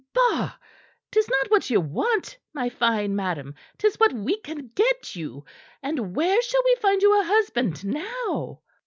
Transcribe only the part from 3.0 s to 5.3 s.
madam; 'tis what we can get